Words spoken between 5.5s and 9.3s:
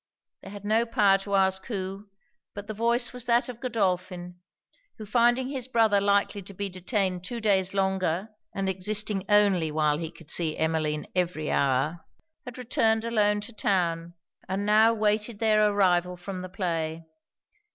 brother likely to be detained two days longer, and existing